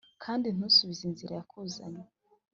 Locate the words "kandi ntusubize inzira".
0.23-1.31